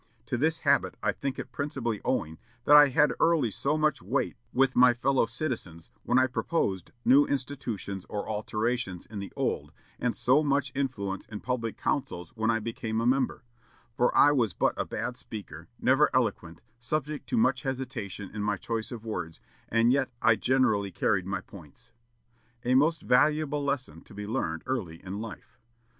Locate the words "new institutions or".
7.05-8.27